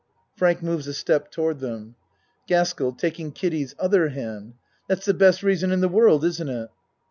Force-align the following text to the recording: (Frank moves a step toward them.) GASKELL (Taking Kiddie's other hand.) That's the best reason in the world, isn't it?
(Frank 0.35 0.63
moves 0.63 0.87
a 0.87 0.95
step 0.95 1.29
toward 1.29 1.59
them.) 1.59 1.93
GASKELL 2.47 2.93
(Taking 2.93 3.31
Kiddie's 3.31 3.75
other 3.77 4.09
hand.) 4.09 4.55
That's 4.89 5.05
the 5.05 5.13
best 5.13 5.43
reason 5.43 5.71
in 5.71 5.81
the 5.81 5.87
world, 5.87 6.25
isn't 6.25 6.49
it? 6.49 6.71